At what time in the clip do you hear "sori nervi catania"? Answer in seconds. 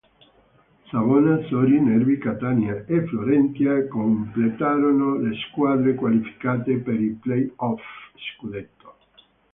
1.47-2.85